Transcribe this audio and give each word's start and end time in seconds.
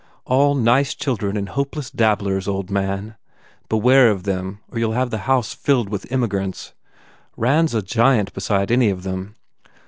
"All 0.25 0.55
nice 0.55 0.95
children 0.95 1.37
and 1.37 1.49
hopeless 1.49 1.91
dabblers, 1.91 2.47
old 2.47 2.71
man. 2.71 3.17
Beware 3.69 4.09
of 4.09 4.23
them 4.23 4.59
or 4.71 4.79
you 4.79 4.87
ll 4.87 4.93
have 4.93 5.11
the 5.11 5.19
house 5.29 5.53
filled 5.53 5.89
with 5.89 6.11
immigrants. 6.11 6.73
Rand 7.37 7.67
s 7.69 7.75
a 7.75 7.83
giant 7.83 8.33
beside 8.33 8.71
any 8.71 8.89
of 8.89 9.03
them." 9.03 9.35